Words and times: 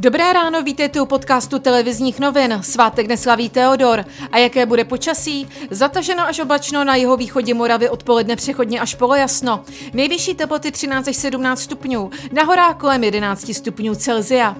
Dobré 0.00 0.32
ráno, 0.32 0.62
vítejte 0.62 1.00
u 1.00 1.06
podcastu 1.06 1.58
televizních 1.58 2.20
novin. 2.20 2.60
Svátek 2.62 3.06
neslaví 3.06 3.48
Teodor. 3.48 4.04
A 4.32 4.38
jaké 4.38 4.66
bude 4.66 4.84
počasí? 4.84 5.48
Zataženo 5.70 6.26
až 6.26 6.38
oblačno 6.40 6.84
na 6.84 6.94
jeho 6.94 7.16
východě 7.16 7.54
Moravy 7.54 7.88
odpoledne 7.88 8.36
přechodně 8.36 8.80
až 8.80 8.94
polojasno. 8.94 9.64
Nejvyšší 9.92 10.34
teploty 10.34 10.70
13 10.70 11.08
až 11.08 11.16
17 11.16 11.60
stupňů, 11.60 12.10
na 12.32 12.44
horách 12.44 12.76
kolem 12.76 13.04
11 13.04 13.54
stupňů 13.54 13.94
Celzia. 13.94 14.56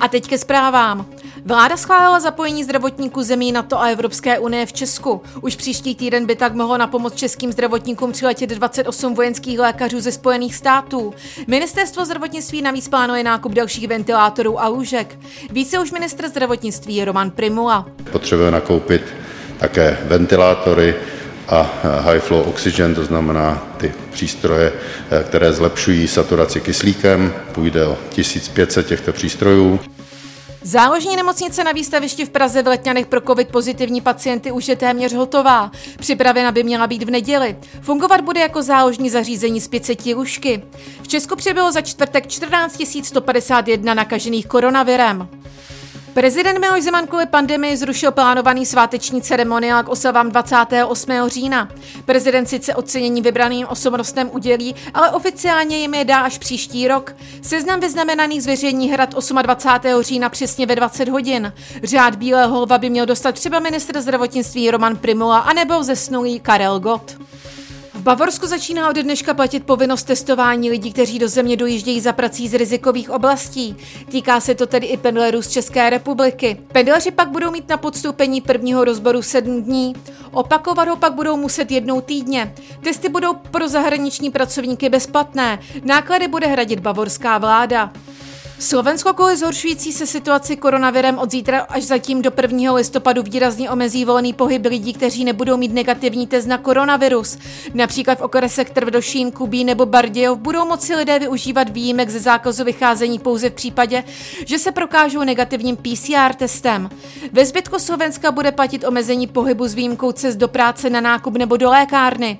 A 0.00 0.08
teď 0.08 0.28
ke 0.28 0.38
zprávám. 0.38 1.06
Vláda 1.46 1.76
schválila 1.76 2.20
zapojení 2.20 2.64
zdravotníků 2.64 3.22
zemí 3.22 3.52
NATO 3.52 3.80
a 3.80 3.88
Evropské 3.88 4.38
unie 4.38 4.66
v 4.66 4.72
Česku. 4.72 5.22
Už 5.40 5.56
příští 5.56 5.94
týden 5.94 6.26
by 6.26 6.36
tak 6.36 6.54
mohlo 6.54 6.78
na 6.78 6.86
pomoc 6.86 7.14
českým 7.14 7.52
zdravotníkům 7.52 8.12
přiletět 8.12 8.50
28 8.50 9.14
vojenských 9.14 9.58
lékařů 9.58 10.00
ze 10.00 10.12
Spojených 10.12 10.54
států. 10.54 11.14
Ministerstvo 11.46 12.04
zdravotnictví 12.04 12.62
navíc 12.62 12.88
plánuje 12.88 13.24
nákup 13.24 13.52
dalších 13.52 13.88
ventilátorů 13.88 14.60
a 14.60 14.68
lůžek. 14.68 15.18
Více 15.50 15.78
už 15.78 15.92
ministr 15.92 16.28
zdravotnictví 16.28 17.04
Roman 17.04 17.30
Primula. 17.30 17.86
Potřebuje 18.12 18.50
nakoupit 18.50 19.02
také 19.58 19.98
ventilátory, 20.04 20.94
a 21.48 21.70
high 22.00 22.20
flow 22.20 22.42
oxygen, 22.42 22.94
to 22.94 23.04
znamená 23.04 23.66
ty 23.76 23.92
přístroje, 24.12 24.72
které 25.28 25.52
zlepšují 25.52 26.08
saturaci 26.08 26.60
kyslíkem. 26.60 27.32
Půjde 27.52 27.86
o 27.86 27.98
1500 28.10 28.86
těchto 28.86 29.12
přístrojů. 29.12 29.80
Záložní 30.66 31.16
nemocnice 31.16 31.64
na 31.64 31.72
výstavišti 31.72 32.24
v 32.24 32.30
Praze 32.30 32.62
v 32.62 32.66
Letňanech 32.66 33.06
pro 33.06 33.20
covid 33.20 33.48
pozitivní 33.48 34.00
pacienty 34.00 34.52
už 34.52 34.68
je 34.68 34.76
téměř 34.76 35.12
hotová. 35.12 35.70
Připravena 35.98 36.52
by 36.52 36.62
měla 36.62 36.86
být 36.86 37.02
v 37.02 37.10
neděli. 37.10 37.56
Fungovat 37.80 38.20
bude 38.20 38.40
jako 38.40 38.62
záložní 38.62 39.10
zařízení 39.10 39.60
z 39.60 39.68
500 39.68 40.06
lůžky. 40.06 40.62
V 41.02 41.08
Česku 41.08 41.36
přibylo 41.36 41.72
za 41.72 41.80
čtvrtek 41.80 42.26
14 42.26 42.82
151 43.02 43.94
nakažených 43.94 44.46
koronavirem. 44.46 45.28
Prezident 46.14 46.58
Miloš 46.58 46.82
Zeman 46.82 47.06
kvůli 47.06 47.26
pandemii 47.26 47.76
zrušil 47.76 48.12
plánovaný 48.12 48.66
sváteční 48.66 49.22
ceremoniál 49.22 49.82
k 49.82 49.88
oslavám 49.88 50.30
28. 50.30 51.10
října. 51.26 51.68
Prezident 52.04 52.46
sice 52.46 52.74
ocenění 52.74 53.22
vybraným 53.22 53.66
osobnostem 53.66 54.30
udělí, 54.32 54.74
ale 54.94 55.10
oficiálně 55.10 55.76
jim 55.76 55.94
je 55.94 56.04
dá 56.04 56.18
až 56.20 56.38
příští 56.38 56.88
rok. 56.88 57.16
Seznam 57.42 57.80
vyznamenaných 57.80 58.42
zveřejní 58.42 58.90
hrad 58.90 59.14
28. 59.42 60.02
října 60.02 60.28
přesně 60.28 60.66
ve 60.66 60.76
20 60.76 61.08
hodin. 61.08 61.52
Řád 61.82 62.16
Bílého 62.16 62.60
lva 62.60 62.78
by 62.78 62.90
měl 62.90 63.06
dostat 63.06 63.34
třeba 63.34 63.58
ministr 63.58 64.00
zdravotnictví 64.00 64.70
Roman 64.70 64.96
Primula 64.96 65.38
anebo 65.38 65.82
zesnulý 65.82 66.40
Karel 66.40 66.80
Gott. 66.80 67.16
Bavorsku 68.04 68.46
začíná 68.46 68.88
od 68.88 68.96
dneška 68.96 69.34
platit 69.34 69.64
povinnost 69.66 70.02
testování 70.02 70.70
lidí, 70.70 70.92
kteří 70.92 71.18
do 71.18 71.28
země 71.28 71.56
dojíždějí 71.56 72.00
za 72.00 72.12
prací 72.12 72.48
z 72.48 72.54
rizikových 72.54 73.10
oblastí. 73.10 73.76
Týká 74.10 74.40
se 74.40 74.54
to 74.54 74.66
tedy 74.66 74.86
i 74.86 74.96
pendlerů 74.96 75.42
z 75.42 75.48
České 75.48 75.90
republiky. 75.90 76.60
Pendleři 76.72 77.10
pak 77.10 77.30
budou 77.30 77.50
mít 77.50 77.68
na 77.68 77.76
podstoupení 77.76 78.40
prvního 78.40 78.84
rozboru 78.84 79.22
7 79.22 79.62
dní. 79.62 79.94
Opakovat 80.30 80.88
ho 80.88 80.96
pak 80.96 81.14
budou 81.14 81.36
muset 81.36 81.70
jednou 81.70 82.00
týdně. 82.00 82.54
Testy 82.82 83.08
budou 83.08 83.34
pro 83.34 83.68
zahraniční 83.68 84.30
pracovníky 84.30 84.88
bezplatné. 84.88 85.58
Náklady 85.84 86.28
bude 86.28 86.46
hradit 86.46 86.80
bavorská 86.80 87.38
vláda. 87.38 87.92
Slovensko 88.58 89.14
kvůli 89.14 89.36
zhoršující 89.36 89.92
se 89.92 90.06
situaci 90.06 90.56
koronavirem 90.56 91.18
od 91.18 91.30
zítra 91.30 91.60
až 91.60 91.82
zatím 91.82 92.22
do 92.22 92.32
1. 92.42 92.74
listopadu 92.74 93.22
výrazně 93.22 93.70
omezí 93.70 94.04
volný 94.04 94.32
pohyb 94.32 94.66
lidí, 94.66 94.92
kteří 94.92 95.24
nebudou 95.24 95.56
mít 95.56 95.72
negativní 95.72 96.26
test 96.26 96.46
na 96.46 96.58
koronavirus. 96.58 97.38
Například 97.74 98.18
v 98.18 98.22
okresech 98.22 98.70
Trvdošín, 98.70 99.32
Kubí 99.32 99.64
nebo 99.64 99.86
Bardějov 99.86 100.38
budou 100.38 100.66
moci 100.66 100.94
lidé 100.94 101.18
využívat 101.18 101.70
výjimek 101.70 102.10
ze 102.10 102.20
zákazu 102.20 102.64
vycházení 102.64 103.18
pouze 103.18 103.50
v 103.50 103.54
případě, 103.54 104.04
že 104.46 104.58
se 104.58 104.72
prokážou 104.72 105.24
negativním 105.24 105.76
PCR 105.76 106.34
testem. 106.36 106.90
Ve 107.32 107.46
zbytku 107.46 107.78
Slovenska 107.78 108.32
bude 108.32 108.52
platit 108.52 108.84
omezení 108.84 109.26
pohybu 109.26 109.68
s 109.68 109.74
výjimkou 109.74 110.12
cest 110.12 110.36
do 110.36 110.48
práce, 110.48 110.90
na 110.90 111.00
nákup 111.00 111.36
nebo 111.36 111.56
do 111.56 111.70
lékárny. 111.70 112.38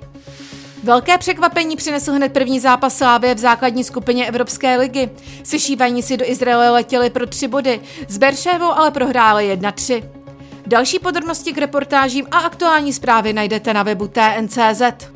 Velké 0.85 1.17
překvapení 1.17 1.75
přinesl 1.75 2.11
hned 2.11 2.33
první 2.33 2.59
zápas 2.59 2.97
Slávě 2.97 3.35
v 3.35 3.37
základní 3.37 3.83
skupině 3.83 4.27
Evropské 4.27 4.77
ligy. 4.77 5.09
Sešívaní 5.43 6.03
si 6.03 6.17
do 6.17 6.29
Izraele 6.29 6.69
letěli 6.69 7.09
pro 7.09 7.25
tři 7.27 7.47
body, 7.47 7.81
s 8.07 8.17
Beršévou 8.17 8.71
ale 8.71 8.91
prohráli 8.91 9.57
1-3. 9.57 10.03
Další 10.67 10.99
podrobnosti 10.99 11.53
k 11.53 11.57
reportážím 11.57 12.27
a 12.31 12.37
aktuální 12.37 12.93
zprávy 12.93 13.33
najdete 13.33 13.73
na 13.73 13.83
webu 13.83 14.07
TNCZ. 14.07 15.14